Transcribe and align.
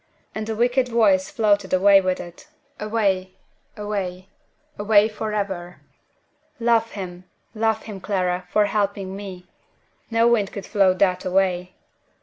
And 0.33 0.47
the 0.47 0.55
wicked 0.55 0.87
Voice 0.87 1.29
floated 1.29 1.71
away 1.73 2.01
with 2.01 2.19
it 2.19 2.47
away, 2.79 3.35
away, 3.77 4.29
away 4.75 5.07
forever! 5.07 5.79
'Love 6.59 6.93
him! 6.93 7.25
love 7.53 7.83
him, 7.83 7.99
Clara, 8.01 8.47
for 8.49 8.65
helping 8.65 9.15
me!' 9.15 9.45
No 10.09 10.27
wind 10.27 10.51
could 10.51 10.65
float 10.65 10.97
that 10.97 11.23
away! 11.23 11.75